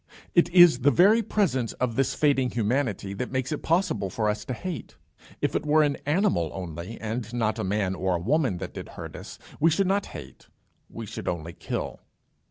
[0.33, 4.43] It is the very presence of this fading humanity that makes it possible for us
[4.45, 4.95] to hate.
[5.41, 8.89] If it were an animal only, and not a man or a woman that did
[8.89, 10.47] us hurt, we should not hate:
[10.89, 11.99] we should only kill.